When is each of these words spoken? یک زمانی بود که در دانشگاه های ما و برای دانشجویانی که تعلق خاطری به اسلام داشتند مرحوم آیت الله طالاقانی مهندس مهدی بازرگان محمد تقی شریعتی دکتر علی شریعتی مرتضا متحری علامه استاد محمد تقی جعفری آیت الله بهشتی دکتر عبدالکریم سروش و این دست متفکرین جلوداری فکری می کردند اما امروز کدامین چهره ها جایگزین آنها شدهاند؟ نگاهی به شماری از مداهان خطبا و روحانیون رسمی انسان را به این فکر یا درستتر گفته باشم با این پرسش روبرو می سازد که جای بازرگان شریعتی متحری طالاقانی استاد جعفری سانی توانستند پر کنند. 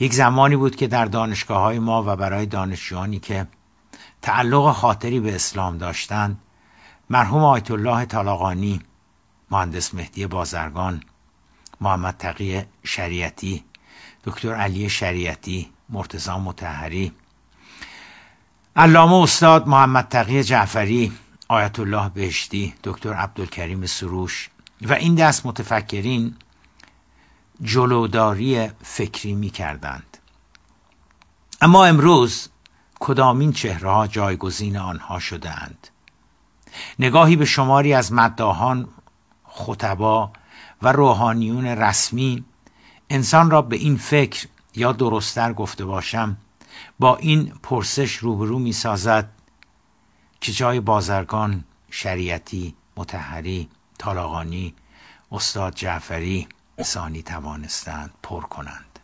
یک 0.00 0.14
زمانی 0.14 0.56
بود 0.56 0.76
که 0.76 0.86
در 0.86 1.04
دانشگاه 1.04 1.62
های 1.62 1.78
ما 1.78 2.02
و 2.06 2.16
برای 2.16 2.46
دانشجویانی 2.46 3.18
که 3.18 3.46
تعلق 4.22 4.72
خاطری 4.72 5.20
به 5.20 5.34
اسلام 5.34 5.78
داشتند 5.78 6.38
مرحوم 7.10 7.44
آیت 7.44 7.70
الله 7.70 8.04
طالاقانی 8.04 8.80
مهندس 9.50 9.94
مهدی 9.94 10.26
بازرگان 10.26 11.02
محمد 11.80 12.16
تقی 12.18 12.62
شریعتی 12.84 13.64
دکتر 14.24 14.54
علی 14.54 14.90
شریعتی 14.90 15.70
مرتضا 15.88 16.38
متحری 16.38 17.12
علامه 18.76 19.14
استاد 19.14 19.68
محمد 19.68 20.08
تقی 20.08 20.42
جعفری 20.42 21.12
آیت 21.48 21.80
الله 21.80 22.08
بهشتی 22.08 22.74
دکتر 22.84 23.14
عبدالکریم 23.14 23.86
سروش 23.86 24.50
و 24.82 24.92
این 24.92 25.14
دست 25.14 25.46
متفکرین 25.46 26.34
جلوداری 27.62 28.68
فکری 28.82 29.34
می 29.34 29.50
کردند 29.50 30.18
اما 31.60 31.84
امروز 31.84 32.48
کدامین 33.00 33.52
چهره 33.52 33.90
ها 33.90 34.06
جایگزین 34.06 34.76
آنها 34.76 35.18
شدهاند؟ 35.18 35.88
نگاهی 36.98 37.36
به 37.36 37.44
شماری 37.44 37.94
از 37.94 38.12
مداهان 38.12 38.88
خطبا 39.44 40.32
و 40.82 40.92
روحانیون 40.92 41.66
رسمی 41.66 42.44
انسان 43.10 43.50
را 43.50 43.62
به 43.62 43.76
این 43.76 43.96
فکر 43.96 44.48
یا 44.74 44.92
درستتر 44.92 45.52
گفته 45.52 45.84
باشم 45.84 46.36
با 46.98 47.16
این 47.16 47.52
پرسش 47.62 48.16
روبرو 48.16 48.58
می 48.58 48.72
سازد 48.72 49.30
که 50.40 50.52
جای 50.52 50.80
بازرگان 50.80 51.64
شریعتی 51.90 52.74
متحری 52.96 53.68
طالاقانی 53.98 54.74
استاد 55.32 55.74
جعفری 55.74 56.48
سانی 56.82 57.22
توانستند 57.22 58.10
پر 58.22 58.40
کنند. 58.42 58.97